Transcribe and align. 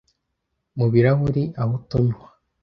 mu 0.77 0.85
birahuri 0.93 1.43
aho 1.61 1.73
tunywa 1.89 2.27